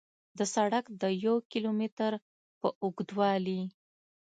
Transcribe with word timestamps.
د 0.37 0.39
سړک 0.53 0.85
د 1.01 1.03
یو 1.25 1.35
کیلو 1.51 1.71
متر 1.79 2.11
په 2.59 2.67
اوږدوالي 2.83 3.61